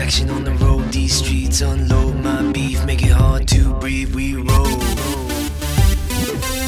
[0.00, 0.90] direction on the road.
[0.90, 4.14] These streets unload my beef, make it hard to breathe.
[4.14, 4.78] We roll,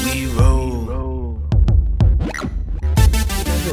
[0.04, 1.37] we roll.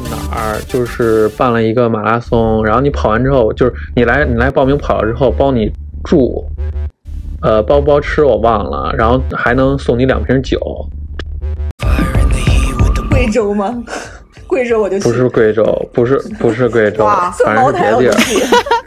[0.10, 5.70] 哪儿就是办了一个马拉松，然后你跑完之后，就是你来你来报名跑了之后，包你
[6.06, 6.46] 住，
[7.42, 10.58] 呃，包不包吃我忘了，然后还能送你两瓶酒。
[13.10, 13.84] 贵州吗？
[14.48, 17.06] 贵州我就不是贵州，不是不是贵州，
[17.46, 18.79] 反正是别地儿。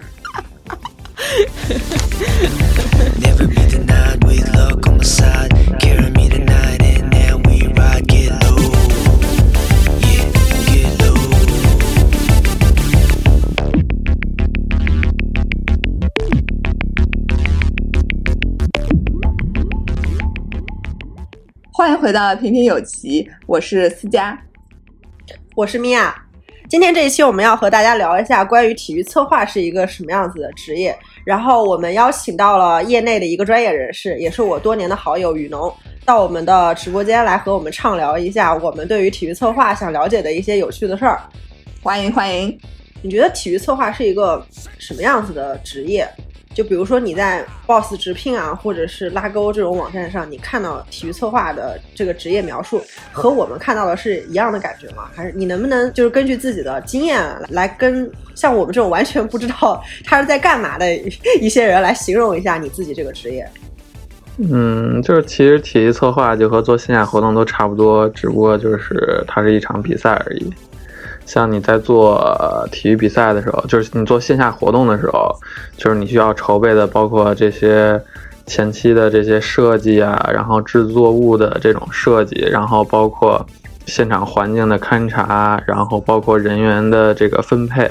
[21.72, 24.38] 欢迎回到平平有奇，我是思佳。
[25.56, 26.14] 我是米娅。
[26.68, 30.96] 今天这一期我们要和大家聊一下关于体育策划是一个什么样子的职业。
[31.24, 35.72] 然后我们邀请到了业内的一个专业人士，也是我多年的好友雨农，
[36.04, 41.20] 到我们的直播间来和我们畅聊一下我们对于体育策划想了解的一些有趣的事儿。
[41.82, 42.58] 欢迎欢迎，
[43.02, 44.44] 你觉得体育策划是一个
[44.78, 46.08] 什么样子的职业？
[46.54, 55.10] 就比如说你在 Boss 直聘啊，或者是拉勾这种网站上，你看到体育策划的这个职业描述，和我们看到的是一样的感觉吗？
[55.14, 60.96] 还是你能不能就是根据自己的经验来跟像我们这种完全不知道他是在干嘛的
[61.40, 63.48] 一些人来形容一下你自己这个职业？
[64.38, 70.52] 嗯，就是其实体育策划就和做线下活动都差不多，只不过就是它是一场比赛而已。
[71.24, 75.34] 像你在做体育比赛的时候，就是你做线下活动的时候，
[75.76, 78.00] 就是你需要筹备的，包括这些
[78.46, 83.44] 前期的这些设计啊，然后制作物的这种设计，然后包括
[83.86, 87.88] 现场环境的勘察，然后包括人员的这个分配，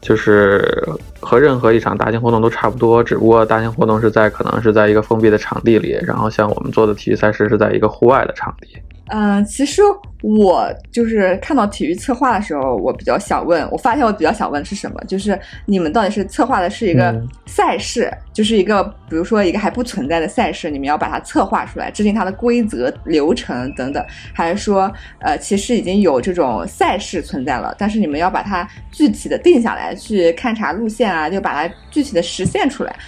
[0.00, 0.86] 就是
[1.24, 8.68] 和任何一场大型活动都差不多，只不过大型活动是在可能是在一个封闭的场地里，然后像我们做的体育赛事是在一个户外的场地。
[9.08, 9.82] 嗯、其实
[10.22, 17.28] 我就是看到体育策划的时候，我比较想问，我发现我比较想问是什么，就是你们到底是策划的是一个嗯。
[17.46, 24.90] 赛事，就是一个比如说一个还不存在的赛事，你们要把它策划出来，制定它的规则、流程等等，还是说
[25.20, 32.98] 呃其实已经有这种赛事存在了，但是你们要把它具体的定下来，去勘察路线啊，就把它具体的实现出来，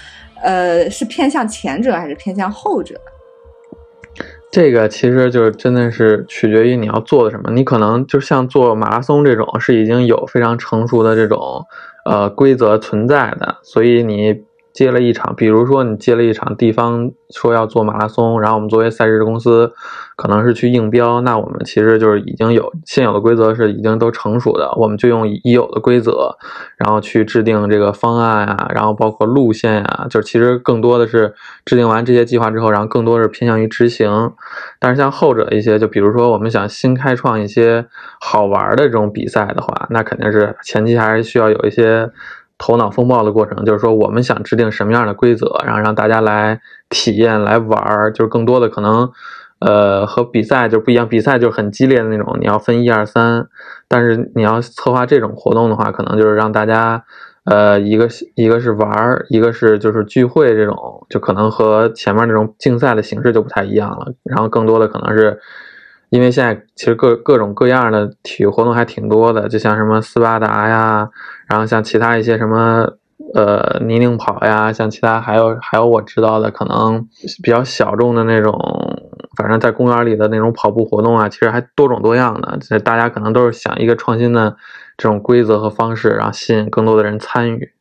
[0.43, 2.95] 呃，是偏向前者还是偏向后者？
[4.51, 7.51] 这个其实就是真的是取决于你要做的什么。
[7.51, 11.63] 你可能就像做马拉松这种，是已经有非常成熟的这种
[12.07, 19.71] 呃规则存在的，所以你接了一场，比如说你接了一场地方说要做马拉松，然后我们作为赛事公司
[20.17, 26.35] 可能是去应标，那我们其实就是已经有现有的规则是已经都成熟的，我们就用已有的规则，
[26.79, 31.35] 然后去制定这个方案啊，然后包括路线啊，就是其实更多的是
[31.67, 34.33] 制定完这些计划之后，然后更多是偏向于执行。
[34.79, 37.85] 但是像后者一些，就比如说我们想新开创一些
[38.19, 42.11] 好玩的这种比赛的话，那肯定是前期还是需要有一些
[42.57, 49.11] 头脑风暴的过程，就是说我们想制定什么样的规则，然后让大家来体验、来玩儿，就是更多的可能。
[49.59, 53.47] 呃，和比赛就不一样，比赛就是很激烈的那种，你要分一二三。
[53.89, 57.03] 但是你要策划这种活动的话，可能就是让大家，
[57.45, 64.13] 呃，一个一个是玩儿，一个是就是聚会这种，就可能和前面那种竞赛的形式就不太一样了。
[64.25, 65.39] 然后更多的可能是，
[66.11, 71.09] 因为现在其实各各种各样的体育活动还挺多的，就像什么斯巴达呀，
[71.49, 72.87] 然后像其他一些什么。
[73.35, 77.07] 呃，泥泞跑呀，像其他还有还有我知道的，可能
[77.43, 78.55] 比较小众的那种，
[79.37, 82.59] 反正在公园里的那种跑步活动啊，其实还多种多样的。
[82.61, 84.57] 这大家可能都是想一个创新的
[84.97, 87.73] 这种规则和方式，然后吸引更多的人参与。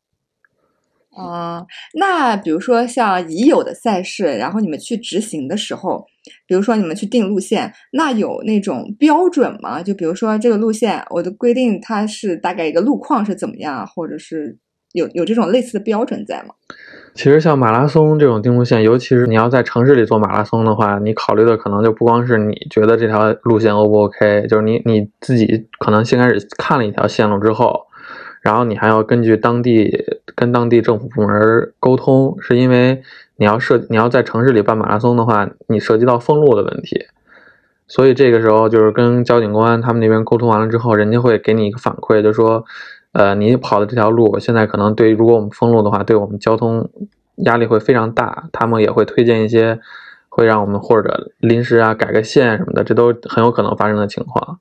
[1.17, 6.05] 嗯，那比如说像已有的赛事，然后你们去执行的时候，
[6.45, 9.81] 比如说你们去定路线，那有那种标准吗？
[9.81, 14.57] 就比如说这个路线，我的规定它是大概一个路况是怎么样，或者是
[14.91, 16.53] 有有这种类似的标准在吗？
[17.15, 27.85] 其实像马拉松这种定路线，尤其是你要在城市里做马拉松的话，你考虑的可能就不光是你觉得这条路线 O 不 OK，就是你你自己可能先开始看了一条线路之后，
[28.41, 33.01] 然后你还要根据当地跟当地政府部门沟通，是因为
[33.38, 37.06] 你要涉你要在城市里办马拉松的话，你涉及到封路的问题，
[37.88, 42.65] 所以这个时候就是跟交警公安他们那边沟通完了之后，人家会给你一个反馈，就说。
[43.15, 46.89] 呃，你跑的这条路，现在可能对，如果我们封路的话，对我们交通
[47.45, 48.50] 压力会非常大。
[48.51, 49.79] 他们也会推荐一些，
[50.27, 54.59] 会让我们或者临时啊改个线什么的，这都很有可能发生的情况。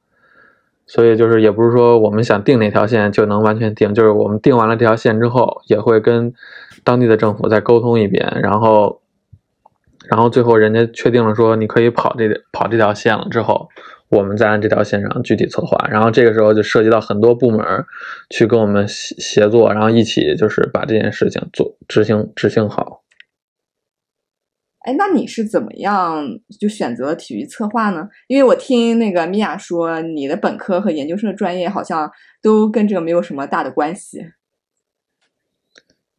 [0.86, 6.32] 所以就是也不是说我们想定哪条线就能完全定，就是我们定完了这条线之后，也会跟
[6.84, 9.00] 当地的政府再沟通一遍，然后，
[10.08, 13.68] 然后最后人家确定了说你可以跑这跑这条线了之后，
[14.14, 17.64] 我们再按这条线上具体策划，然后这个时候就涉及到很多部门
[18.31, 23.02] 去跟我们协协作，然后一起就是把这件事情做执行执行好。
[24.81, 26.22] 哎，那你是怎么样
[26.61, 28.06] 就选择体育策划呢？
[28.26, 32.10] 因为我听那个米娅说，你的本科和研究生的专业好像
[32.43, 34.32] 都跟这个没有什么大的关系。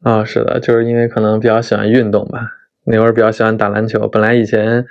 [0.01, 2.39] 啊，是的，就是因为可能比较喜欢运动吧，
[2.85, 4.07] 那会儿比较喜欢打篮球。
[4.07, 4.83] 本来以前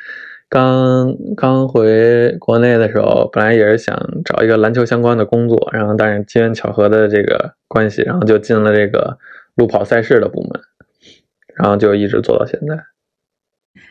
[0.48, 9.18] 刚刚回国内的时候，本来也是想找一个篮球相关的工作，然后但是机缘巧合的这个关系，然后就进了这个
[9.56, 10.60] 路跑赛事的部门，
[11.56, 12.76] 然后就一直做到现在。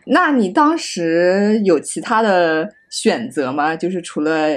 [0.05, 3.75] 那你当时有其他的选择吗？
[3.75, 4.49] 就是除了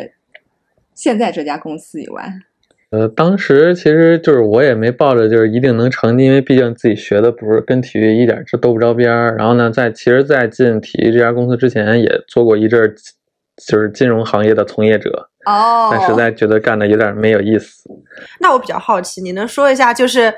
[0.94, 2.32] 现在这家公司以外，
[2.90, 9.36] 呃，当时其实就是我也没抱着就是一定能成，因为毕竟自己学的不是跟体育一点这都不着边儿。
[9.36, 12.94] 然后呢，在其实，在进体育这家公司之前，也做过一阵儿
[13.66, 17.90] 就是金融行业的从业者，哦，但实在觉得干的有点没有意思。
[18.38, 20.32] 那我比较好奇，你能说一下，就是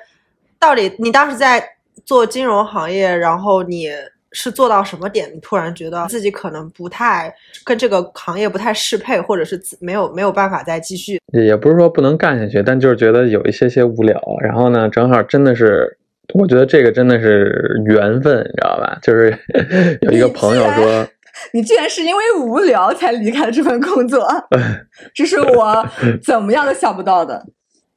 [0.59, 1.63] 到底你当时在
[2.07, 3.91] 做金融行业，然后你
[4.33, 7.35] 是做到什么点，你突然觉得自己可能不太
[7.65, 11.19] 跟这个行业不太适配，或者是自没有没有办法再继续？
[11.33, 14.21] 也也不是说不能干下去，但就是觉得有一些些无聊。
[14.43, 15.99] 然后呢，正好真的是，
[16.35, 18.99] 我觉得这个真的是缘分，你知道吧？
[19.03, 19.37] 就是
[20.03, 21.07] 有一个朋友说，
[21.53, 24.29] 你居然是因为无聊才离开了这份工作，
[25.15, 25.89] 这是我
[26.23, 27.45] 怎么样都想不到的。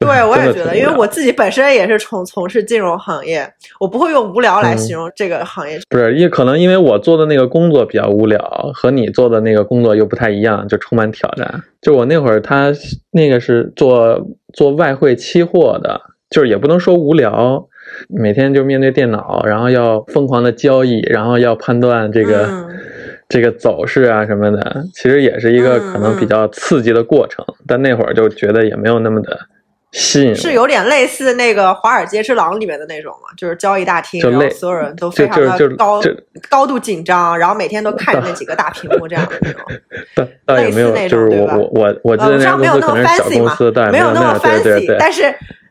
[0.02, 3.48] 对， 我也觉得，因为我自己本身也是从从事金融行业，
[3.80, 5.80] 我不会用无聊来嗯形容这个行业。
[5.90, 8.40] 不是，因为可能因为我做的那个工作比较无聊，
[8.74, 11.64] 和你做的那个工作又不太一样，就充满挑战。
[11.82, 12.74] 就我那会儿，他
[13.12, 17.68] 那个是做做外汇期货的，就是也不能说无聊，
[18.10, 22.68] 每天就面对电脑，然后要疯狂的交易，然后要判断这个、嗯
[23.32, 27.46] 这个走势啊什么的，其实也是一个可能比较刺激的过程。
[27.66, 29.40] 但那会儿就觉得也没有那么的
[29.92, 36.02] 吸引，是有点类似那个《华尔街之狼》里面的那种嘛，就是交易大厅，然后所有人都非常的高
[36.50, 39.62] 高度紧张，然后每天都看着那几个大屏幕这样的那种。
[40.16, 45.24] 倒倒也没有类似那，就是我种对吧我我我记呃，得那家我知道没有那么 fancy 嘛公司，但，没有那么 fancy，但是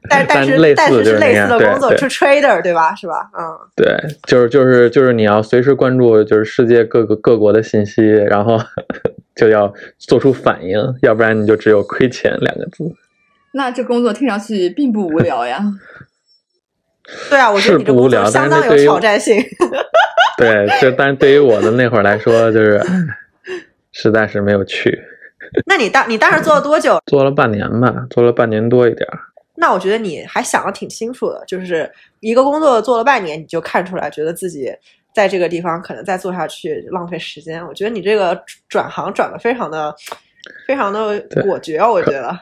[0.09, 2.95] 但但是但类似但是是是类似的工作，trader 对吧？
[2.95, 3.31] 是吧？
[3.39, 3.97] 嗯，对，
[4.27, 8.59] 就是就是就是你要随时关注就是世界各个各国的信息，然后
[9.37, 12.85] 就要做出反应，要不然你就只有亏钱两个字。
[13.53, 15.65] 那这工作听上去并不无聊呀。
[17.29, 19.37] 对啊，我觉得你这是不无聊工作相当有但是对于挑战性。
[20.39, 22.81] 对，这但是对于我的那会儿来说，就是
[23.93, 24.97] 实在是没有去，
[25.67, 27.01] 那你当你当时做了多久？
[27.07, 29.19] 做了半年吧，做了半年多一点儿。
[29.57, 34.73] 那我觉得你还想的挺清楚的，就是一个工作做了半年，你就看出来，觉得自己
[35.13, 37.67] 在这个地方可能再做下去浪费时间。
[37.67, 39.95] 我觉得你这个转行转的非常的
[40.67, 42.39] 非常的果决，我觉得。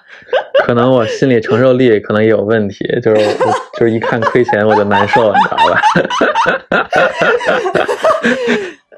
[0.64, 5.80] 可能我心理承受力可能也有问题，就是我 就是一看亏钱我就难受，你知道吧？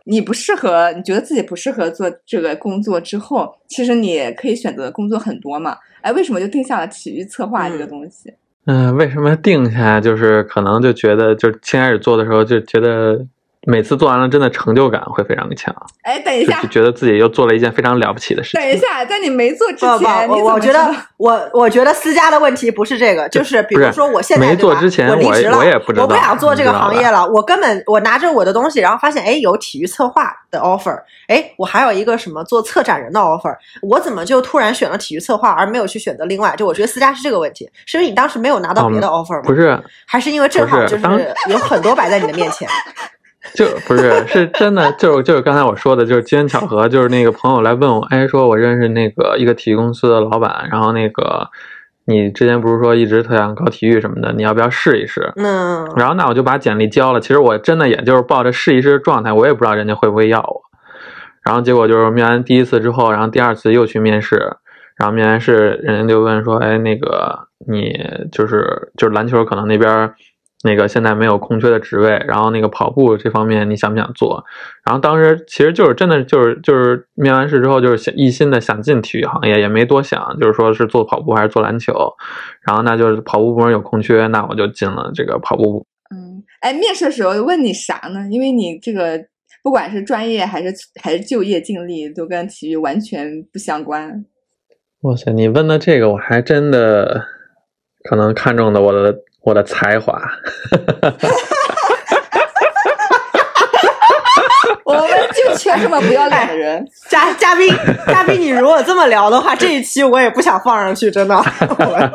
[0.05, 5.77] 你不适合，你觉得自己不适合做这个工作之后，其实你可以选择的工作很多嘛。
[6.01, 8.33] 哎，为什么就定下了体育策划这个嗯东西？
[8.67, 10.01] 嗯、为什么定下？
[10.01, 13.25] 就是可能就觉得，就先开始做的时候就觉得，
[13.67, 18.61] 每次做完了真的成就感会非常强，哎，等一下就就，觉得自己又做了一件非常了不起的事情。
[18.61, 30.99] 等一下，在你没做之不不，前，你我怎么我觉得我我觉得私家的问题不是这个，就是比如说我现在没做之前我我离职了，我也不知道我不想做这个行业了，我根本我拿着我的东西，然后发现哎有体育策划的 offer，
[31.29, 36.55] 哎我还有一个什么做策展人的 offer，我怎么就突然选了体育策划，而没有去选择另外？
[36.57, 39.43] 就我觉得私家是这个问题，是因为你当时没有拿到别的 offer 吗？
[39.45, 42.67] 不，是，还是因为正好就是有很多摆在你的面前？
[43.55, 51.49] 就不是是真的，就是就是刚才我说的，就是机缘巧合，就是那个朋友来问我，哎，说我认识那个一个体育公司的老板，然后那个
[52.07, 55.33] 你之前不是说一直特想搞体育什么的，你要不要试一试？
[55.37, 57.21] 嗯，然后那我就把简历交了。
[57.21, 60.63] 其实我真的也就是抱着试一试的状态，我也不知道人家会不会要我。
[61.43, 64.37] 然后结果就是面完第一次之后，然后第二次又去面试，
[64.97, 67.99] 然后面完试人家就问说，哎，那个你
[68.31, 70.13] 就是就是篮球可能那边
[70.63, 74.45] 那个现在没有空缺的职位，然后那个跑步这方面你想不想做？
[74.85, 81.93] 然后当时其实就是真的就是就是面完试之后就是想一心的想进体育行业，也没多想，就是说是做跑步还是做篮球。
[82.67, 85.87] 然后那就是跑步部门有空缺，那我就进了这个跑步部。
[86.15, 88.27] 嗯，哎，面试的时候问你啥呢？
[88.31, 89.19] 因为你这个
[89.63, 94.25] 不管是专业还是还是就业经历，都跟体育完全不相关。
[95.03, 97.25] 哇塞，你问的这个我还真的
[98.03, 100.21] 可能看中的我的我的才华。
[104.85, 106.85] 我们就缺这么不要脸的人。
[107.09, 107.73] 嘉嘉宾
[108.07, 111.37] 嘉宾，你如果这么聊的话，这一期我也不想放上去，真的。
[111.37, 112.11] 我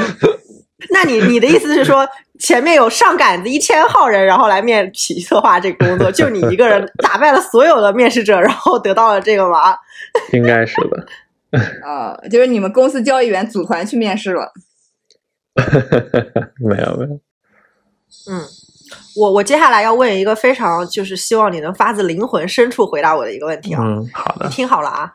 [0.90, 2.08] 那你你的意思是说，
[2.38, 9.76] 前面有上杆子一千号人，然后来面皮策划这个工作，就你一个人打败了所有的面试者，然后得到了这个吗？
[10.32, 11.06] 应该是的。
[11.86, 14.50] 啊、就是你们公司交易员组团去面试了。
[16.60, 17.20] 没有没有，
[18.30, 18.42] 嗯，
[19.16, 23.82] 我我接下来要问一个非常就是希望你能发自灵魂深处回答我的一个问题啊。
[23.84, 25.12] 嗯，好的你，听好了啊，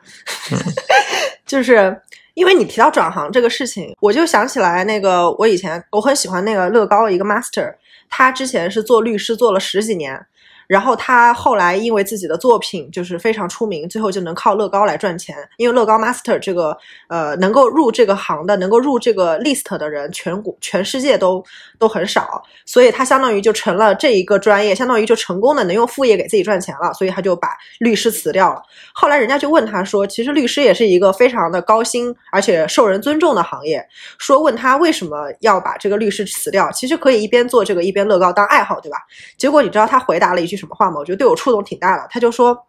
[1.46, 2.00] 就是
[2.34, 7.74] 因为你提到转行这个事情，我就想起来那个我以前我很喜欢那个乐高一个 master，
[8.10, 10.24] 他之前是做律师做了十几年。
[10.68, 15.36] 然后他后来因为自己的作品就是非常出名，最后就能靠乐高来赚钱。
[15.58, 21.44] 因为乐高 Master 这个呃能够入这个行的、能够入这个 list 的人，全国全世界都
[21.80, 28.62] 都很少，所以他相当于就成了这一个专业，相当于就成功的能用副业给自己赚钱了，所以他就把律师辞掉了。
[28.94, 38.98] 后来人家就问他说，其实律师也是一个非常的高薪而且受人尊重的行业，说问他为什么要把这个律师辞掉，其实可以一边做这个一边乐高当爱好，对吧？
[39.38, 40.98] 结果你知道他回答了一句什么话吗？
[40.98, 42.08] 我觉得对我触动挺大的。
[42.10, 42.66] 他就说，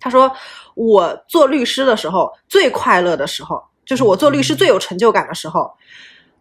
[0.00, 0.30] 他说
[0.74, 5.72] 我做律师的时候最快乐的时候，就是我做律师最有成就感的时候，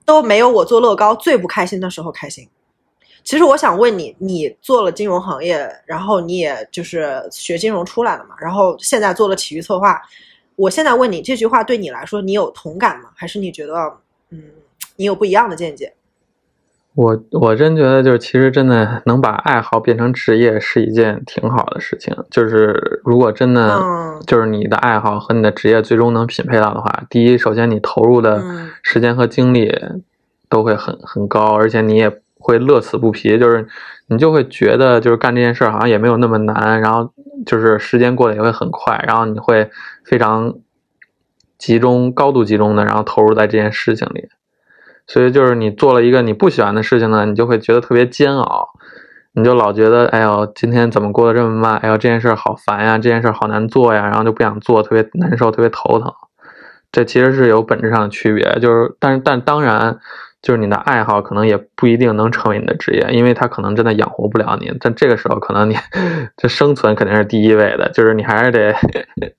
[0.04, 2.50] 都没有我做乐高最不开心的时候开心。
[3.24, 10.02] 其实我想问你，你做了金融行业，然后你也就是学金融出来的嘛，然后现在做了体育策划。
[10.56, 13.12] 我现在问你这句话对你来说，你有同感吗？
[13.16, 13.74] 还是你觉得，
[14.32, 14.44] 嗯，
[14.96, 15.94] 你有不一样的见解？
[16.94, 22.14] 我我真觉得就是其实真的能把爱好变成职业是一件挺好的事情。
[22.30, 29.74] 就是如果真的嗯就是你的爱好和你的职业最终能匹配到的话，第一，首先你投入的嗯时间和精力
[30.50, 33.66] 都会很很高，而且你也会乐此不疲，就是
[34.08, 37.14] 你就会觉得就是干这件事好像也没有那么难，然后
[37.46, 39.70] 就是时间过得也会很快，然后你会
[40.04, 40.54] 非常
[41.58, 44.28] 集中、高度集中的，然后投入在这件事情里。
[45.12, 48.70] 所以就是你做了一个你不喜欢的事情呢，你就会觉得特别煎熬，
[49.34, 51.76] 你就老觉得哎呦今天怎么过得这么慢？
[51.80, 56.14] 哎呦这件事好烦呀，这件事好难做呀，然后就不想做，特别难受，特别头疼。
[56.94, 60.00] 这其实是有本质上的区别，就是但是但当然，
[60.42, 64.72] 就是你的爱好可能也不一定能成为你的职业，因为它可能真的养活不了你。
[64.80, 65.76] 但这个时候可能你
[66.38, 68.74] 这生存肯定是第一位的，就是你还是得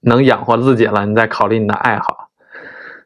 [0.03, 2.29] 能养活自己了，你再考虑你的爱好。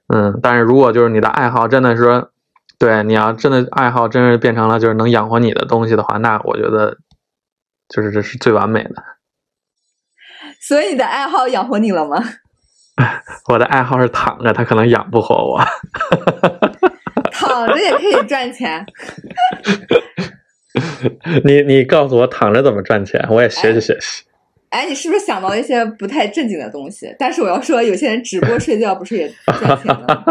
[0.09, 2.31] 嗯，但是如果就是你的爱好真的是说，
[2.79, 6.99] 对，你要真的爱好真是变成了就是能养活你的东西的话，那我觉得
[7.89, 8.95] 就是这是最完美的。
[10.61, 12.17] 所以你的爱好养活你了吗？
[13.49, 15.61] 我的爱好是躺着，他可能养不活我。
[17.33, 18.85] 躺着也可以赚钱。
[21.45, 24.25] 你你告诉我躺着怎么赚钱，我也学习学习。
[24.71, 27.15] 哎，你是不是想到一些不太正经的东西？
[27.19, 30.25] 但是我要说，有些人直播睡觉不是也赚钱吗？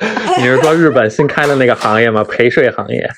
[0.38, 2.24] 你是说日本新开的那个行业吗？
[2.24, 3.08] 陪睡行业？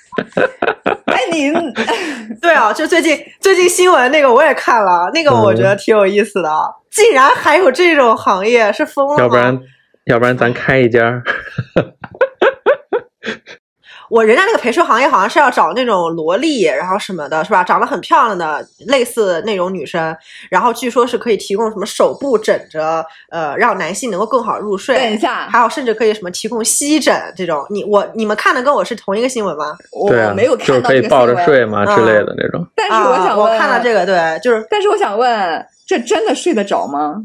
[1.07, 1.51] 哎，你
[2.41, 9.23] 对啊，就最近最近新闻那个我也看了，那个我觉得挺有意思的，嗯，竟然还有这种行业，是疯了吗？
[9.23, 9.59] 要不然
[10.05, 11.23] 要不然咱开一家。
[14.11, 17.63] 我人家那个陪睡行业好像是要找那种萝莉，然后什么的，是吧？
[17.63, 20.17] 长得很漂亮的类似那种女生，
[20.51, 24.97] 然后据说是可以提供什么手部枕着，呃，让男性能够更好入睡。
[24.97, 27.65] 等一下还有甚至可以什么提供吸枕这种。
[27.71, 29.77] 你我你们看的跟我是同一个新闻吗？
[29.93, 32.67] 我没有看到这个可以抱着新闻睡嘛嗯之类的那种。
[32.75, 37.17] 但是我啊想问，我看了这个，对，就是但是我想问，这真的睡得着吗？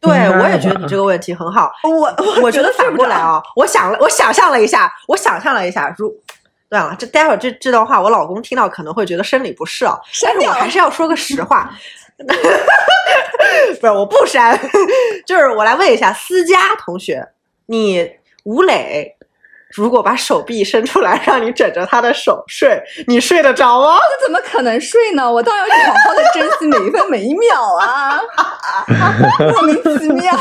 [0.00, 1.70] 对，我也觉得你这个问题很好。
[1.84, 6.10] 我我觉得反过来啊，我想了，我想象了一下，我想象了一下，如
[6.70, 11.70] 对了，这待会儿这这段话，我老公听到可能会觉得生理不适啊，但是我还是要说个实话，
[13.80, 14.58] 不是我不删，
[15.26, 17.26] 就是我来问一下思佳同学，
[17.66, 18.10] 你
[18.44, 19.16] 吴磊
[19.76, 23.98] 如果把手臂伸出来让你枕着他的手睡，你睡得着吗？
[24.18, 25.30] 这怎么可能睡呢？
[25.30, 28.20] 我当然要好好的珍惜每一分每一秒啊！
[29.52, 30.32] 莫名其妙。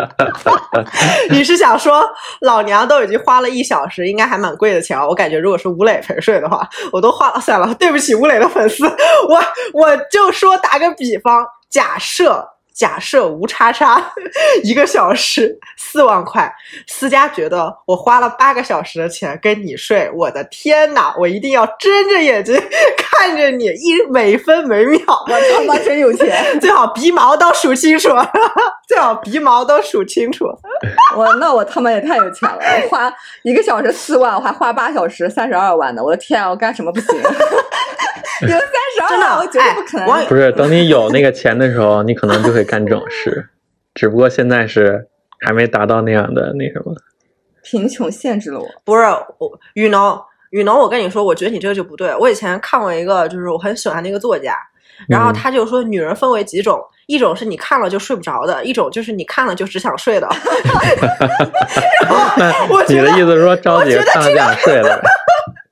[1.30, 2.04] 你是想说
[2.40, 5.06] 老娘都已经花了一小时，应该还蛮贵的钱啊？
[5.06, 9.42] 我感觉如果是吴磊陪睡的话，我都花了算了，对不起吴磊的粉丝，我
[9.72, 12.46] 我就说打个比方，假设
[12.78, 14.00] 假设无叉叉，
[14.62, 16.48] 一个小时四万块，
[16.86, 22.54] 思佳觉得我花了八个小时的钱跟你睡，我的天呐，我一定要睁着眼睛
[22.96, 26.32] 看着你一每分每秒，我他妈真有钱！
[26.60, 28.10] 最好鼻毛都数清楚，
[28.86, 30.44] 最好鼻毛都数清楚。
[31.16, 32.58] 我那我他妈也太有钱了！
[32.60, 36.04] 我花一个小时四万，我还花八小时三十二万呢！
[36.04, 37.20] 我的天啊，我干什么不行？
[38.46, 40.08] 有三十二真的万，我绝对不可能。
[40.10, 43.48] 哎不是，等你有那个钱的时候，你可能就会干这种事，
[43.94, 45.08] 只不过现在是
[45.46, 46.94] 还没达到那样的那什么。
[47.62, 48.66] 贫穷限制了我。
[48.84, 49.02] 不是
[49.38, 50.18] 我雨农，
[50.50, 52.14] 雨农，我跟你说，我觉得你这个就不对。
[52.16, 54.56] 我以前看过一个，就是我很喜欢的一个作家，
[55.08, 60.28] 然后嗯他就说，女人分为几种，一种是你看了就睡不着的，一种就是你看了就只想睡的。
[62.38, 65.10] 那我觉得你的意思是说着急看了就想睡了呗？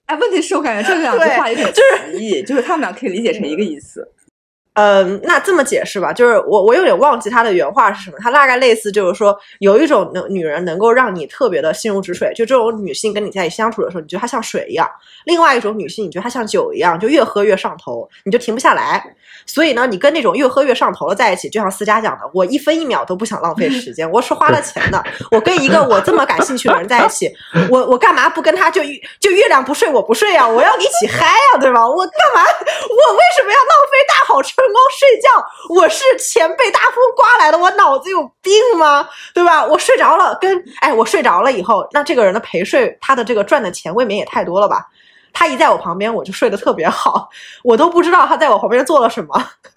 [0.07, 4.09] 哎，问题是我感觉这两句话有点就是歧义，就是他们俩可以理解成一个意思。
[4.75, 14.87] 嗯，那这么解释吧，就是我我有点忘记他的原话是什么，他大概类似就是说，有一种能女人能够让你特别的心如止水，就这种女性跟你在一起相处的时候，你觉得她像水一样；
[15.25, 19.16] 另外一种女性，你觉得她像酒一样，就越喝越上头，你就停不下来。
[19.47, 27.31] 所以呢，你跟那种越喝越上头的在一起，就像思佳讲的，我一分一秒都不想浪费时间，我是花了钱的，我跟一个我这么感兴趣的人在一起，
[27.71, 28.83] 我我干嘛不跟他就
[29.21, 30.47] 就月亮不睡我不睡啊？
[30.47, 31.87] 我要一起嗨啊，对吧？
[31.87, 32.43] 我干嘛？
[32.43, 35.45] 我为什么要浪费大好春光睡觉？
[35.75, 39.09] 我是钱被大风刮来的，我脑子有病吗？
[39.33, 39.65] 对吧？
[39.65, 44.87] 我睡着了，跟哎，我睡着了以后，那这个人的陪睡，他的这个赚的钱未免也太多了吧？
[45.39, 47.29] 他一在我旁边，我就睡得特别好，
[47.63, 49.35] 我都不知道他在我旁边做了什么。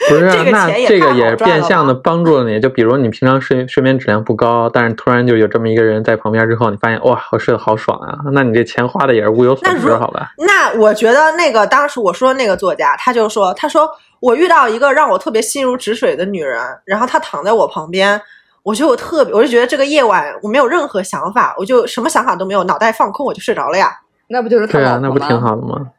[0.08, 2.62] 不是啊，这个这个也变相的帮助了你。
[2.62, 8.18] 就比如你平常睡睡眠质量不高，但是突然就有这么一个人在旁边之后，你发现哇，我睡得好爽啊！
[8.32, 10.32] 那你这钱花的也是物有所值，好吧？
[10.38, 13.90] 那我觉得那个当时我说那个作家，他就说，他说
[14.22, 18.22] 我遇到一个让我特别心如止水的女人，然后她躺在我旁边，
[18.64, 23.92] 我觉得我特别，我就觉得这个夜晚我没有任何想法，我就什么想法都没有，脑袋放空，我就睡着了呀。
[24.30, 25.08] 那不就是他对啊，老婆吗？
[25.08, 25.92] 那不挺好的吗？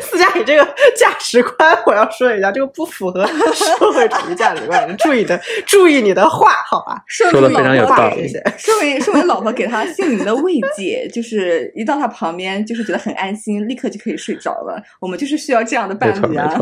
[0.00, 0.64] 思佳，你这个
[0.96, 7.02] 价值观，我要说一下，这个不符合社会主义价值观，你注意的， 注意你的话，好吧？
[7.08, 14.80] 说的非常有道理 老婆给说明说明老婆给他心灵的慰藉， 就是一到他旁边，就是觉得很安心，立刻就可以睡着了。
[15.00, 16.60] 我们就是需要这样的伴侣啊！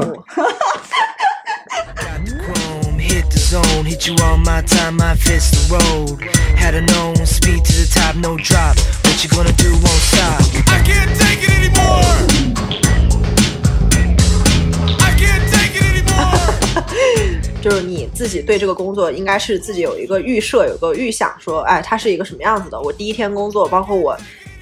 [17.62, 22.78] 就是你自己对这个工作应该是自己有一个预设，有个预想，说，哎，它是一个什么样子的？
[22.78, 24.14] 我第一天工作，包括我，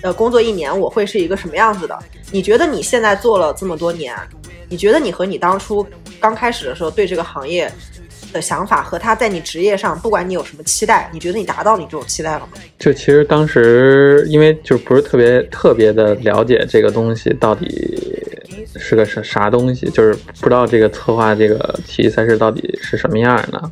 [0.02, 1.98] 呃，工作一年，我会是一个什么样子的？
[2.30, 4.16] 你觉得你现在做了这么多年，
[4.68, 5.84] 你觉得你和你当初
[6.20, 7.72] 刚开始的时候对这个行业
[8.32, 12.48] 的想法，和他在你职业上，不管你有什么期待，你觉得你达到你这种期待了吗？
[12.78, 17.68] 就其实当时因为就不是特别特别的了解这个东西到底
[18.76, 23.70] 是个啥啥东西，就是不知道这个策划这个体育赛事到底是什么样的，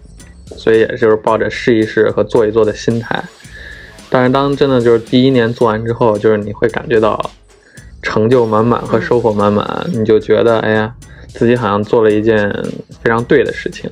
[0.57, 3.23] 所以也就是抱着试一试和做一做的心态。
[4.09, 7.31] 但是当真的就是第一年做完之后，就是你会感觉到
[8.03, 10.93] 成就满满和收获满满，你就觉得哎呀，
[11.29, 12.51] 自己好像做了一件
[13.03, 13.89] 非常对的事情。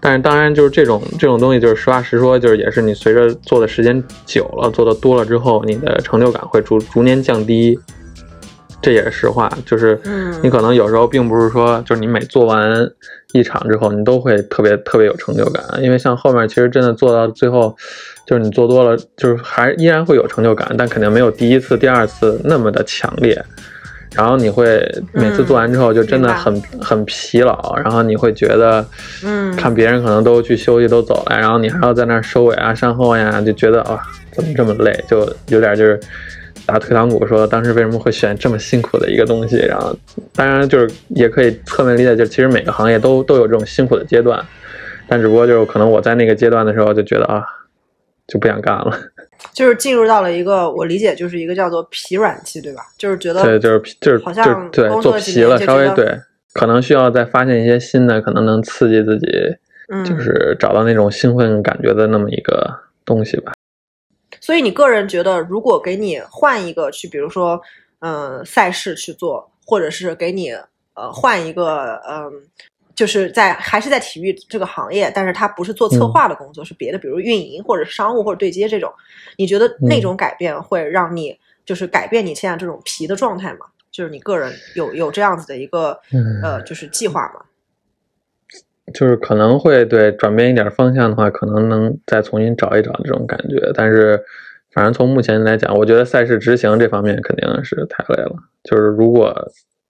[0.00, 7.78] 但是当然，就是这种这种东西，就是实话实说，就是也是你随着做的时间久了，做的多了之后，你的成就感会逐逐年降低，
[8.80, 9.50] 这也是实话。
[9.64, 12.88] 就是嗯你可能有时候并不是说，就是你每做完
[13.32, 17.74] 一场之后，你都会特别特别有成就感，因为像后面其实真的做到最后，
[18.26, 23.44] 就是你做多了，就是还依然会有成就感，但肯定没有第一次、第二次那么的强烈。
[24.16, 28.84] 然后你会每次做完之后，就真的很、很疲劳，然后你会觉得，
[29.22, 34.00] 嗯看别人可能都去休息都走了，然后你还要在那儿收尾啊、善后呀，就觉得啊，
[34.32, 36.00] 怎么这么累，就有点就是
[36.64, 39.56] 打退堂鼓，说当时为什么会选这么辛苦的一个东西。
[39.58, 39.94] 然后
[40.34, 44.42] 当然就是也可以侧面理解，就是其实每个行业都都有这种辛苦的阶段，
[45.06, 47.44] 但只不过就是可能我在那个阶段的时候就觉得啊，
[48.26, 48.98] 就不想干了。
[49.52, 52.82] 就是进入到了一个我理解就是一个叫做疲软期，对吧？
[52.96, 56.20] 就是觉得对，就是就是好就是像对做疲了，稍微对，
[56.52, 59.26] 可能需要再发现一些新的，可能能刺激自己，
[59.92, 62.68] 嗯就是找到那种兴奋感觉的那么一个
[63.04, 63.52] 东西吧。
[64.40, 67.60] 所以你个人觉得，如果给你换一个去，比如说，
[68.00, 70.50] 嗯、赛事去做，或者是给你
[70.94, 72.30] 呃换一个，嗯、
[72.96, 78.90] 就是在还是在体育这个行业，但是他不是做策划的工作，是别的，比如运营或者是商务或者对接这种，
[79.36, 83.66] 你觉得那种改变会让你就是改变你现在这种皮的状态吗？
[83.92, 87.42] 就是你个人有有这样子的一个嗯呃，就是计划吗？
[88.94, 93.72] 就是可能会对转变一点方向的话，可能能再重新找一找这种感觉。
[93.74, 94.22] 但是，
[94.72, 98.36] 反正从目前来讲，我觉得赛事执行这方面肯定是太累了。
[98.62, 99.34] 就是如果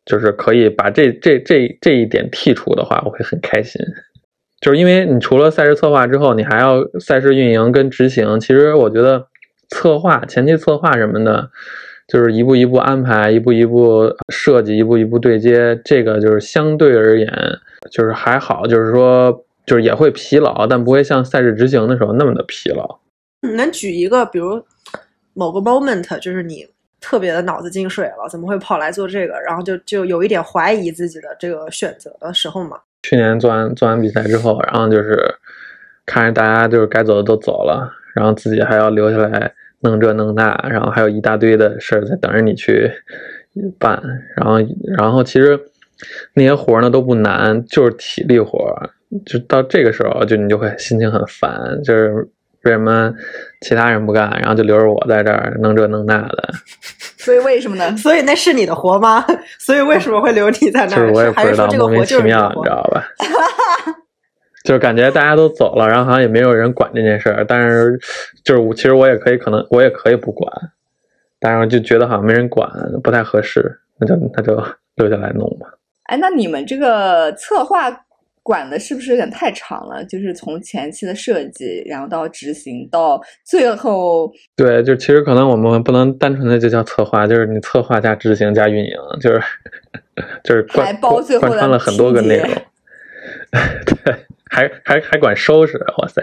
[0.07, 3.85] 就是可以把这这这这一点剔除的话，我会很开心。
[4.61, 8.41] 就是因为你除了赛事策划之后，你还要赛事运营跟执行。
[8.41, 9.27] 其实我觉得
[9.69, 11.51] 策划前期策划什么的，
[12.09, 17.29] 就是一步一步安排，一步一步设计，一步一步对接，这个就是相对而言
[17.91, 22.99] 就是还好，就是说就是也会疲劳，但不会像赛事执行的时候那么的疲劳。
[23.43, 24.65] 你能举一个，比如
[25.35, 26.67] 某个 moment，就是你
[27.01, 29.41] 特别的脑子进水了，怎么会跑来做这个？
[29.41, 32.79] 然后就就有一点怀疑自己的这个选择的时候嘛？
[33.03, 35.17] 去年做完做完比赛之后，然后就是
[36.05, 42.91] 看着大家就是该走的都走了，然后自己还要留下来弄这弄那，然后还有一大堆的事儿在等着你去
[43.79, 44.03] 办，
[44.37, 44.57] 然后
[44.97, 45.59] 然后其实
[46.35, 48.75] 那些活呢都不难，就是体力活，
[49.25, 52.29] 就到这个时候就你就会心情很烦，就是
[52.67, 53.13] 为什么
[53.61, 56.49] 其他人不干，然后就留着我在这儿弄这弄那的，
[57.17, 57.97] 所以为什么呢？
[57.97, 59.25] 所以那是你的活吗？
[59.59, 61.01] 所以为什么会留你在那儿？
[61.01, 63.05] 就是我也不知道莫名其妙，你知道吧？
[64.65, 67.97] 就是感觉大家都走了，然后好像也没有人管这件事儿，但是
[68.45, 70.51] 就是我其实我也可以，可能我也可以不管，
[71.39, 72.69] 但是我就觉得好像没人管，
[73.01, 74.61] 不太合适，那就那就
[74.97, 75.69] 留下来弄吧。
[76.07, 77.91] 哎，那你们这个策划
[78.47, 80.05] 管的是不是有点太长了？
[80.05, 89.43] 就是从前期的设计，然后到执行，到最后，对，就其实可能我们不能单纯的就叫策划，就是你策划加执行加运营，就是
[90.45, 92.49] 就是还贯包最后的贯穿了很多个内容，
[93.85, 94.15] 对，
[94.49, 96.23] 还还还管收拾，哇塞！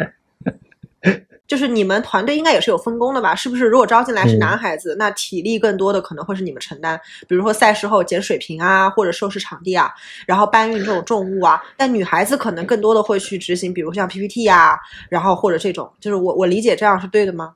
[1.47, 3.35] 就是你们团队应该也是有分工的吧？
[3.35, 3.65] 是不是？
[3.65, 9.91] 如果招进来是嗯男孩子，那体力更多的可能会是你们承担，比如说赛事后捡水瓶啊，或者收拾场地啊，
[10.25, 11.61] 然后搬运这种重物啊。
[11.77, 14.77] 但女孩子可能更多的会去执行，比如像 PPT 啊，
[15.09, 17.53] 然后或者这种，就是我我理解这样是对的吗？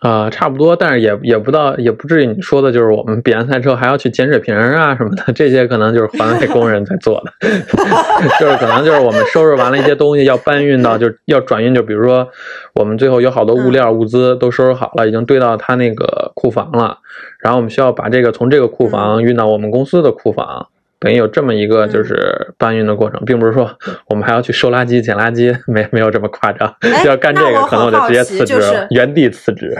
[0.00, 7.32] 呃，差不多，但是也也不到，也不至于你说的，就是我们比完赛之后还要去捡水瓶啊什么的，这些可能就是环卫工人在做的，
[8.40, 12.26] 就是可能就是我们收拾完了一些东西要搬运到，就是要转运，就比如说
[12.74, 16.96] 我们最后有好多物料物资都收拾好了，已经堆到他那个库房了，
[17.40, 20.68] 然后我们需要把这个从这个库房运到我们公司的库房。
[21.00, 26.72] 等于有这么一个就是搬运的过程，并不是说我们还要去收垃圾、捡垃圾，没没有这么夸张。
[26.80, 29.74] 哎要干这个，可能我就直接辞职了，就是原地辞职。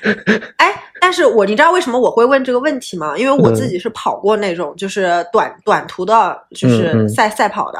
[0.56, 0.73] 哎，
[1.04, 3.14] 但是我你知道为什么我会问这个问题吗？
[3.18, 7.78] 因为我嗯自己是跑过那种就是短短途的，就是赛赛跑的，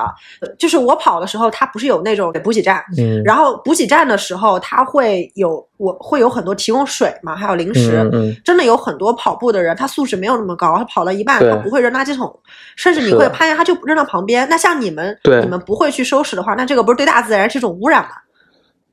[0.58, 8.10] 就是我跑的时候，它不是有那种补给站，嗯，然后补给站的时候，它会有我会有很多提供水嘛，还有零食。
[8.44, 12.30] 真的有很多跑步的人，他素质没有那么高，他跑到一半他不会扔垃圾桶，
[12.76, 14.46] 甚至你会发现他就扔到旁边。
[14.50, 18.10] 那像你们，你们不会去收拾的话，那这个不是对大自然是一种污染吗？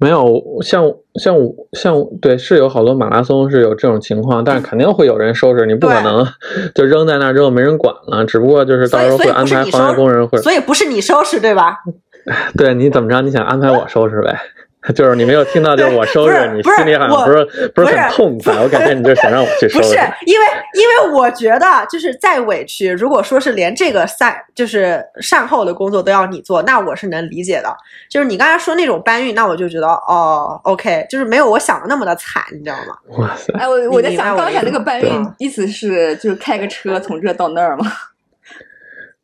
[0.02, 1.38] 没有像像
[1.74, 6.26] 像对，是有好多马拉松是有这种情况，但是肯定会有人收拾，你不可能
[6.74, 11.78] 就扔在那儿之后没人管了，只不过就是到时候会安排环卫工人会，所以不是你收拾对吧？
[12.58, 14.36] 对你怎么着，你想安排我收拾呗。
[14.96, 19.96] 就是你没有听到，就是我收拾，你不是心里好像我不是不不是是很痛快，我感觉你就想让我去收拾不是，。
[20.26, 27.72] 因为因为我觉得就是再委屈，如果说是连这个善就是善后的工作都要你做，那我是能理解的。
[28.10, 32.96] 就是你刚才说那种搬运，那我就觉得哦，OK，就是没有我想的那么的惨，你知道吗？
[33.20, 37.86] 哇塞，哎，我我在想，刚才那个搬运意思是就是开个车从这到那儿吗？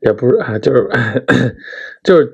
[0.01, 0.87] 也不是，啊，就是
[2.03, 2.31] 就是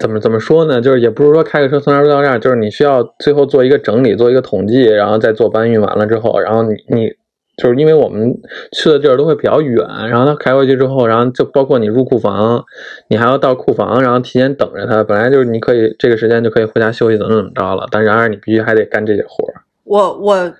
[0.00, 0.80] 怎么怎么说呢？
[0.80, 7.10] 就是也不是说开个车从这儿到这儿，就是你需要最后做一个整理，做一个统计，然后再做搬运完了之后，然后你你
[7.58, 8.34] 就是因为我们
[8.72, 12.64] 去的地儿都会比较远，然后他开回去之后，然后就包括你入库房，
[13.08, 15.04] 你还要到库房，然后提前等着他。
[15.04, 19.60] 本来就是你可以这个时间就可以回家休息，怎么怎么着了，但然而你必须还得干这些活儿。
[19.84, 20.52] 我我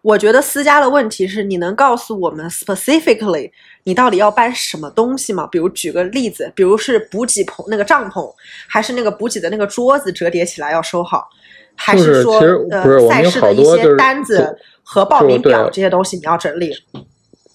[0.00, 3.50] 我觉得私家的问题是你能告诉我们 specifically
[3.84, 5.48] 你到底要搬什么东西吗？
[5.50, 8.30] 比如举个例子，比如是补给棚那个帐篷，
[8.66, 11.28] 还是那个补给的那个桌子折叠起来要收好，
[11.74, 12.38] 还是说
[12.70, 16.72] 呃赛事的一些单子和报名表这些东西你要整理？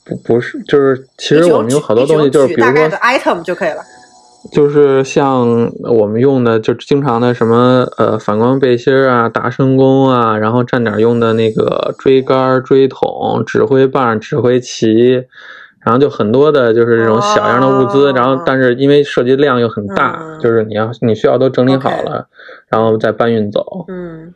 [0.05, 3.83] 不不是，就是其实我们有好多东西，就是比如说举大概的 item 就可以了。
[4.51, 15.23] 就是像我们用的，就经常的什么呃反光背心儿啊、大声弓啊，然后站点用的那个锥杆儿、锥筒、指挥棒、指挥旗，
[15.86, 20.39] 然后就很多的就是这种小样的物资，哦然后但是因为涉及量又很大，嗯。
[20.39, 22.28] 就是你要你需要都整理好了
[22.69, 23.86] 然后再搬运走。
[23.88, 24.34] 嗯。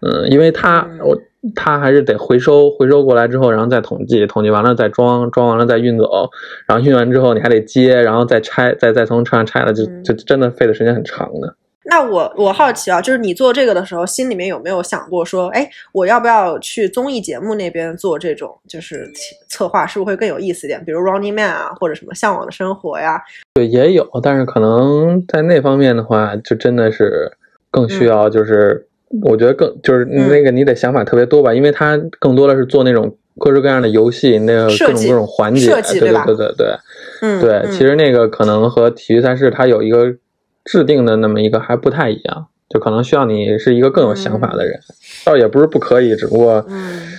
[0.00, 0.98] 嗯，因为它嗯。
[1.00, 1.18] 我
[1.54, 6.28] 它还是得回收，回收过来之后，然后再统计，统计完了再装，装完了再运走，
[6.66, 10.02] 然后运完之后你还得接，然后再拆，再再从车上拆了，就嗯。
[10.02, 11.54] 就真的费的时间很长的。
[11.90, 19.10] 那我我好奇啊，就是你做这个的时候，心里面有没有想过说，哎，我要不要去综艺节目那边做这种就是
[19.48, 20.84] 策划，是不是会更有意思一点？
[20.84, 23.18] 比如 Running Man 啊，或者什么向往的生活呀？
[23.54, 27.32] 对，也有，但是可能在那方面的话，就真的是
[27.70, 28.86] 更需要，就是、
[29.22, 36.76] 我觉得更就是嗯那个你得想法特别多吧，因为它更多的是做那种各式各样的游戏，那个各种各种环节，对对吧对对对对
[37.22, 40.14] 嗯，对，嗯其实那个可能和体育赛事它有一个
[40.64, 44.78] 制定的那么一个还不太一样，就可能需要你是一个更有想法的人，
[45.24, 47.12] 倒也不是不可以，只不过嗯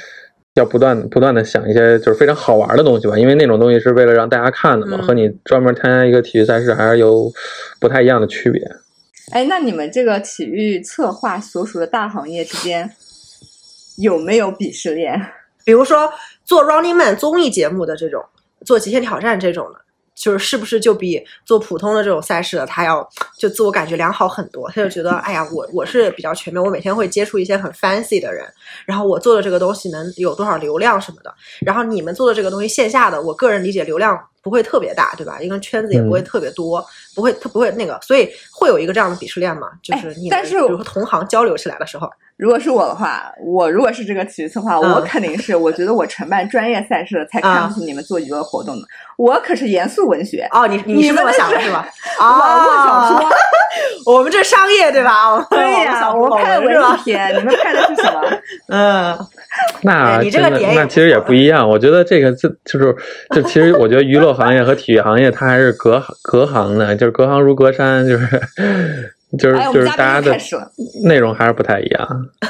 [0.55, 7.31] 要不断不断的想一些就是非常好玩的东西吧，因为那种东西是为了让大家看的嘛，嗯和你专门参加一个体育赛事还是有
[7.79, 8.61] 不太一样的区别。
[9.31, 12.91] 哎，那你们这个体育策划所属的大行业之间
[13.97, 15.21] 有没有鄙视链？
[15.63, 16.11] 比如说
[16.43, 18.25] 做 Running Man 综艺节目的这种，
[18.65, 19.79] 做极限挑战这种的，
[20.19, 24.69] 就是是不是就比做普通的这种赛事的，他要就自我感觉良好很多？
[24.71, 28.45] 他就觉得，哎呀，我我是比较全面，我每天会接触一些很 fancy 的人，
[28.85, 31.33] 然后我做的这个东西能有多少流量什么的。
[31.61, 35.37] 然后你们做的这个东西线下的，我个人理解流量不会特别大，对吧？
[35.41, 39.67] 因为圈子也不会嗯特别多，不会特不会那个，所以会有一个这样的鄙视链嘛？
[39.83, 48.87] 就是哎你但是比如说同行交流起来的时候，如果是我的话，我如果是这个体育策划，嗯我肯定是我觉得我承办专业赛事的，才看不起你们做娱乐活动的。
[49.17, 51.87] 我可是严肃文学，哦，你你是这么想的是吧？
[52.19, 53.29] 网络小说。
[54.05, 55.29] 我们这商业对吧？
[55.31, 57.03] 我们对呀、 我们看文是？
[57.03, 58.21] 片，你们看的是什么？
[58.67, 59.27] 嗯，
[59.83, 62.95] 那真的点那其实也不一样，我觉得这个就就是
[63.33, 68.27] 就其实我觉得娱乐行业和体育行业它还是隔隔行的，就是隔行如隔山，就是
[69.37, 70.35] 就是就是大家的。
[71.05, 72.29] 内容还是不太一样。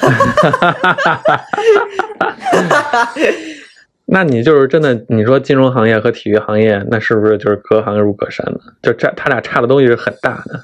[4.11, 8.59] 那你就是真的，你说金融行业和体育行业，那是不是就是隔行如隔山呢？
[8.81, 10.59] 就这他俩差的东西是很大的。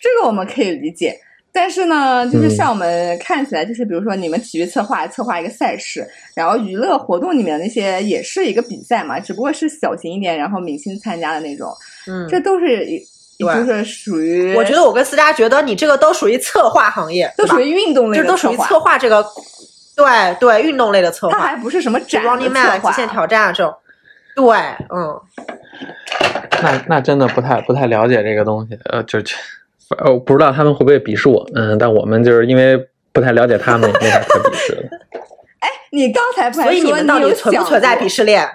[0.00, 1.14] 这个我们可以理解，
[1.58, 2.50] 但是呢，就是嗯。
[2.56, 11.68] 像我们看起来，就是比如说你们体育策划策划一个赛事，然后娱乐活动里面的那些也是一个比赛嘛，只不过是小型一点，然后明星参加的那种，
[12.06, 12.28] 嗯。
[12.28, 13.04] 这都是一
[13.40, 13.52] 对。
[13.54, 19.24] 就是属于，我觉得我跟思佳觉得你这个都属于策划行业，都属于运动类就是都属于策划，这个，
[19.96, 23.74] 对对，运动类的策划它还不是什么展的 Running Man、极限挑战啊这种，
[24.34, 24.56] 对，
[24.88, 25.20] 嗯，
[26.62, 29.34] 那那真的不太不太了解这个东西，呃，就就
[29.96, 34.82] 呃，我不知道他们会不会鄙视我嗯，但我们就是因为不太了解他们，也没啥可鄙视的。
[35.90, 38.46] 你刚才不还所以你说们到底存不存在过鄙视链？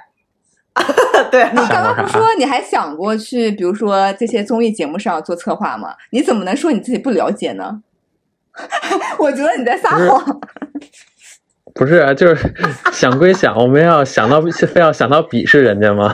[1.31, 5.95] 对，你刚刚不说 你还想过去，比如说这些综艺节目上做策划吗？
[6.11, 7.81] 你怎么能说你自己不了解呢？
[9.17, 10.39] 我觉得你在撒谎。
[11.73, 12.53] 不是啊，就是
[12.91, 16.13] 想归想，我们要想到非要想到鄙视人家吗？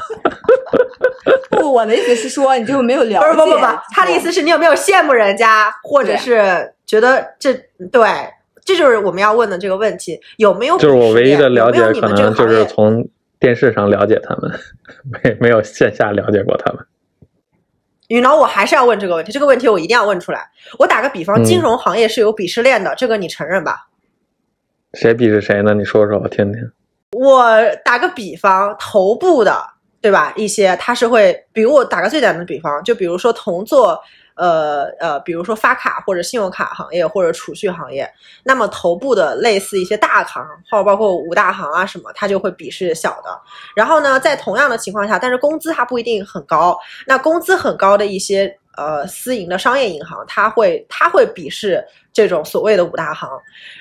[1.52, 3.26] 不，我的意思是说，你就没有了解。
[3.26, 7.54] 不是不不不，他的意思是你有没有羡慕人家，或者是觉得这
[7.92, 8.08] 对，
[8.64, 13.08] 这就是我们要问的这个问题，有没有就是我唯一的了解可能就是从
[13.40, 14.52] 电视上了解他们，
[15.24, 16.86] 没没有线下了解过他们。
[18.08, 20.50] 羽挠，我还是要问这个问题，这个问题我一定要问出来。
[20.80, 23.88] 我打个比方，嗯金融行业是有鄙视链的，这个你承认吧？
[24.94, 25.76] 谁鄙视谁呢？
[25.76, 26.72] 你说说我听听。
[27.12, 27.54] 我
[27.86, 29.56] 打个比方，头部的，
[30.02, 30.34] 对吧？
[30.36, 34.02] 一些他是会，比如我打个最简单的比方，就比如说同做，
[34.36, 38.10] 呃呃，比如说发卡或者信用卡行业或者储蓄行业，
[38.44, 43.42] 那么头部的类似一些大行，或者包括五大行啊什么，它就会鄙视小的。
[43.76, 53.30] 然后呢，在同样的情况下，但是工资它不一定很高，那工资很高的一些呃私营的商业银行，它会它会鄙视这种所谓的五大行。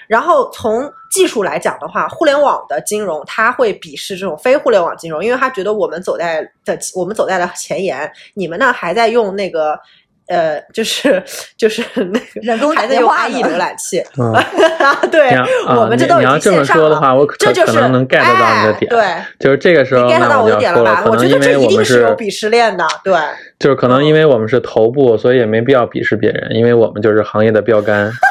[0.09, 9.79] 然后从技术来讲的话，互联网的金融它会鄙视这种非互联网金融，因为它觉得我们走在的我们走在了前沿，你们呢还在用那个。
[10.29, 11.23] 呃，就是
[11.57, 14.33] 就是那个人工打还在用 IE 浏览器，嗯，
[15.11, 15.35] 对
[15.69, 18.95] 我们这都已经你你要这么线上了说的话，我可这就是能能 get 到你的点。
[18.95, 21.11] 哎对，就是这个时候，get 到那我的点了就要说了，吧？
[21.11, 23.15] 我觉可能因得这一定为我们是有鄙视链的，对。
[23.59, 28.13] 就是可能因为我们是头部，所以也没必要鄙视别人，因为我们就是行业的标杆。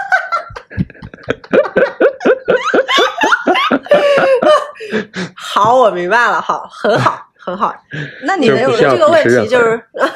[5.35, 7.75] 好，我明白了，好，很好，很好。
[8.23, 9.81] 那你没有就是不需要这个问题就是，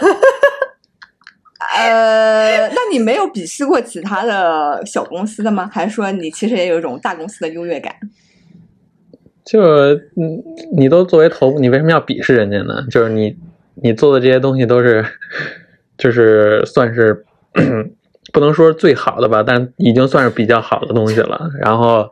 [1.76, 5.70] 呃，那你没有鄙视过其他的小公司的吗？
[5.72, 7.96] 还是说你其实也有一种大公司的优越感？
[9.44, 10.42] 就是嗯，
[10.76, 12.86] 你都作为头部，你为什么要鄙视人家呢？
[12.90, 13.38] 就是你
[13.76, 15.06] 你做的这些东西都是，
[15.98, 17.26] 就是算是
[18.34, 21.50] 不能说是最好的吧，但已经算是比较好的东西了。
[21.60, 22.10] 然后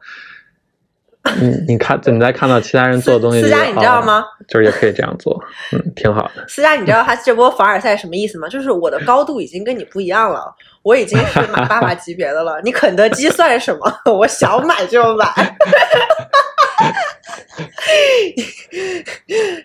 [1.40, 4.24] 你你看你在看到其他人做的东西，思佳，你知道吗？
[4.48, 5.40] 就是也可以这样做，
[5.74, 6.48] 嗯，挺好的。
[6.48, 8.48] 思佳，你知道他这波凡尔赛什么意思吗？
[8.50, 12.60] 就是我的高度已经跟你不一样了，我已经是马爸爸级别的了。
[12.64, 13.94] 你肯德基算什么？
[14.12, 15.28] 我想买就买。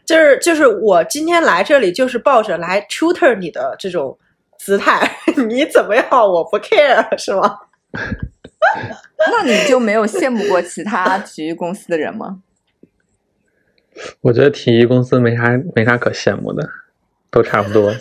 [0.04, 4.16] 就是就是我今天来这里就是抱着来 tutor 你的这种
[4.58, 5.08] 姿态，
[5.48, 7.56] 你怎么样我不 care 是吗？
[9.30, 12.40] 那你就没有羡慕过其他体育公司的人吗？
[14.22, 16.68] 我觉得体育公司没啥没啥可羡慕的，
[17.30, 17.94] 都差不多，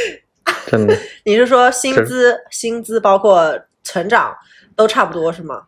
[0.68, 0.94] 真的。
[1.24, 4.36] 你是说薪资、薪资包括成长
[4.76, 5.62] 都差不多是吗？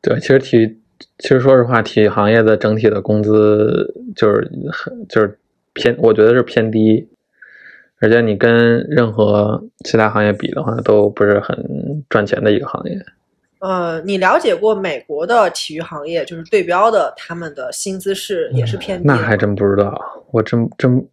[0.00, 0.80] 对，其实体育，
[1.18, 5.38] 其实说实话，体育行业的整体的工资就是很就是
[5.72, 7.08] 偏，我觉得是偏低，
[7.98, 13.04] 而且你跟任何其他行业比的话，都不是很赚钱的一个行业。
[13.60, 19.06] 呃，你了解过美国的体育行业，就是对标的，他们的薪资是也是偏低。
[19.06, 19.94] 那还真不知道，
[20.30, 21.06] 我真真，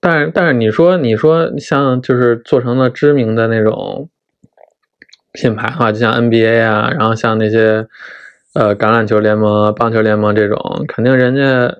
[0.00, 4.08] 但是但是你说你说像就是做成了知名的那种
[5.32, 7.86] 品牌的话，就像 NBA 啊，然后像那些
[8.54, 11.76] 呃橄榄球联盟、棒球联盟这种，肯定人家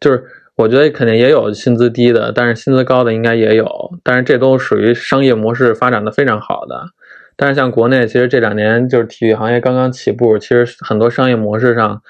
[0.00, 0.22] 就是
[0.56, 3.66] 我觉得肯定也有薪资低的，但是薪资高的应该也有，
[4.02, 6.84] 但是这都属于商业模式发展的非常好的。
[7.40, 12.02] 但是像国内，其实这两年就是体育行业刚刚起步，其实很多商业模式上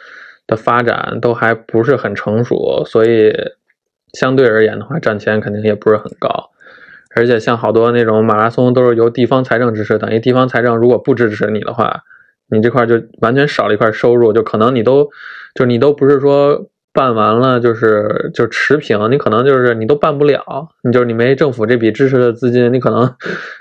[0.46, 3.34] 的发展都还不是很成熟，所以
[4.14, 6.50] 相对而言的话，赚钱肯定也不是很高。
[7.14, 12.04] 而且像好多那种马拉松都是由地方财政支持，等于地方财政如果不支持你的话，
[12.50, 15.10] 你这块就完全少了一块收入，就可能你都
[15.54, 23.06] 就你都不是说办完了就是就持平，你可能就是你都办不了，你就是你没政府这笔支持的资金，你可能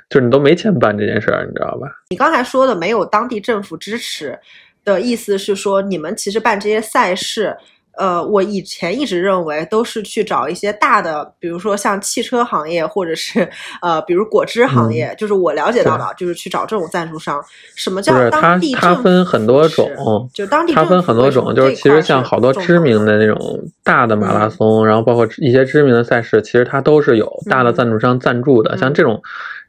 [0.10, 1.88] 就是你都没钱办这件事儿，你知道吧？
[2.10, 4.40] 你刚才说的没有当地政府支持
[4.84, 7.56] 的意思是说，你们其实办这些赛事，
[7.98, 13.50] 呃，我以前一直认为都是去找一些大的，比如说像汽车行业，或者是
[13.82, 17.44] 呃，比如果汁行业，就是我了解到的，就是去找这种赞助商。
[17.76, 23.38] 什么叫当地政府它分很多种就当地它分很多种，就是其实像好多知名的那种
[23.84, 28.76] 大的马拉松，然后包括一些知名的赛事，其实它都是有大的赞助商赞助的。
[28.76, 29.22] 嗯像这种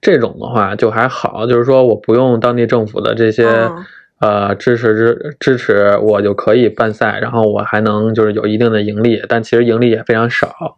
[0.02, 3.84] 这种的话就还好，就是说我不用当地政府的这些、嗯
[4.20, 10.76] 呃支持支支持，我就可以办赛，然后我还能就是有一定的盈利，但其实盈利也非常少。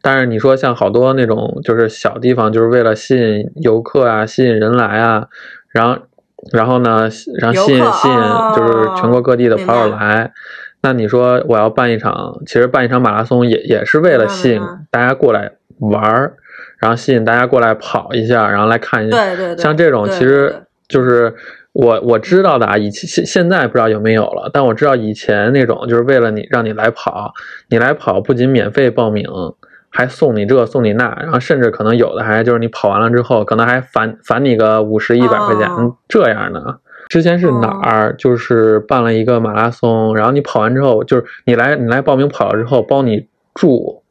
[0.00, 5.28] 但是你说像好多那种就是小地方，就是为了吸引游客啊，吸引人来啊，
[5.70, 5.98] 然后
[6.52, 8.16] 然后呢，然后吸引吸引
[8.56, 10.32] 就是全国各地的哦跑友来。
[10.84, 16.34] 那你说我要办一场，其实办一场马拉松也也是为了吸引大家过来玩儿，
[16.80, 19.16] 然后吸引大家过来跑一下，然后来看一下。
[19.16, 20.52] 对对对，像这种其实
[20.88, 21.32] 就是
[21.72, 27.32] 我我知道的啊，以前现现在不知道有没有了，但我知道以前那种就是为了你让你来跑，
[27.68, 29.26] 你来跑不仅免费报名，
[29.88, 36.78] 还送你这送你那，然后甚至可能有的还就是你跑完了之后，可能还返返你个五十一百块钱、哦这样的。
[37.08, 38.14] 之前是哪儿？
[38.16, 44.02] 就是办了一个马拉松，然后你跑完之后，就是你来你来报名跑了之后，包你住，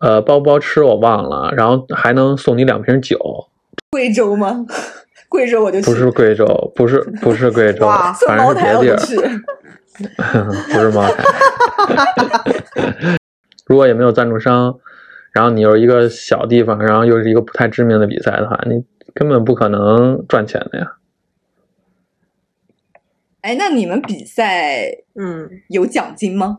[0.00, 3.18] 呃，包不包吃我忘了，然后还能送你两瓶酒，
[3.90, 4.66] 贵州吗？
[5.30, 7.88] 贵州我就去，不是贵州，不是不是贵州
[8.26, 8.98] 反正是别地儿，
[10.72, 11.24] 不是茅台。
[13.66, 14.78] 如果也没有赞助商，
[15.32, 20.96] 然后你又是一个小地方，然后又是一个不太知名的比赛的话，你根本不可能赚钱的呀。
[23.42, 26.58] 哎，那你们比赛嗯，有奖金吗？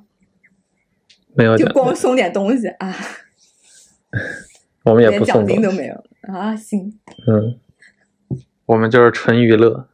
[1.36, 2.96] 没有奖金，光送点东西啊，
[4.86, 5.94] 我们也不送东西，金都没有
[6.34, 6.56] 啊？
[6.56, 7.60] 行，嗯，
[8.66, 9.88] 我们就是纯娱乐。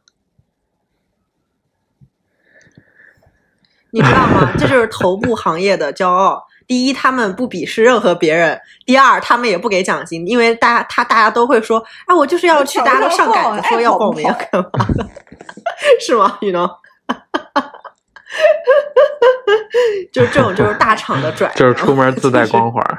[3.90, 4.52] 你知道吗？
[4.58, 6.46] 这就是头部行业的骄傲。
[6.66, 8.54] 第一，他们不鄙视任何别人；
[8.84, 15.08] 第二，他们也不给奖金，因为大家他大家都会说，哎，我就是要去，我大家都上抢着杆子说要报名爱跑干嘛的，
[15.98, 16.70] 是吗？you know，
[20.12, 22.98] 就是这种就是大厂的拽，就是出门自带光环儿。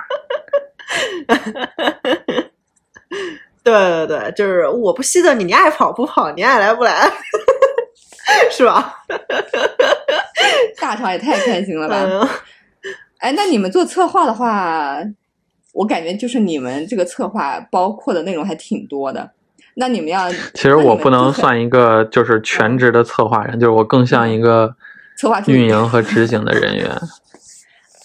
[3.70, 7.12] 对对对，就是我不稀得你，你爱跑不跑，你爱来不来，
[8.52, 8.96] 是吧？
[10.80, 11.96] 大厂也太开心了吧？
[12.04, 12.28] 嗯，
[13.20, 14.98] 哎，那你们做策划的话，
[15.74, 19.32] 我感觉就是你们这个策划包括的内容还挺多的。
[19.76, 24.76] 那你们要，其实我不能算一个就是全职的策划人，就是我更像一个
[25.18, 26.90] 策划运营和执行的人员。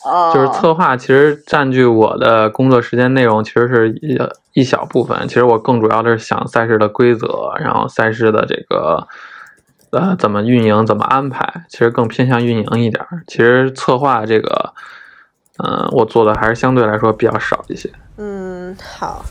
[0.04, 4.18] 哦，就是策划其实占据我的工作时间内容，其实是一
[4.52, 5.26] 一小部分。
[5.26, 9.08] 其实我更主要的是想赛事的规则，然后赛事的这个
[9.90, 13.22] 呃怎么运营、怎么安排，其实更偏向运营一点儿。
[13.26, 14.74] 其实策划这个，
[15.64, 17.90] 嗯、我做的还是相对来说比较少一些。
[18.18, 19.24] 嗯，好，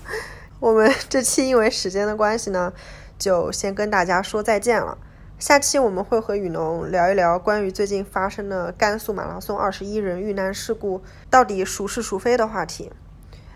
[0.59, 2.73] 我们这期因为时间的关系呢，
[3.19, 4.97] 就先跟大家说再见了。
[5.43, 12.89] 下期我们会和雨农聊一聊关于最近发生的甘肃马拉松二十一人遇难事故到底孰是孰非的话题。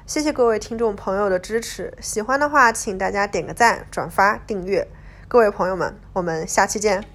[0.05, 4.85] 谢谢各位听众朋友的支持，喜欢的话请大家点个赞、转发、订阅。
[5.29, 7.05] 各位朋友们，我们下期见。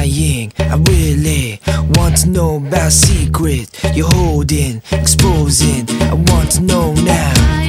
[0.00, 5.88] Eyeing, I really want to know about secret you're holding, exposing.
[5.90, 7.59] I want to know now.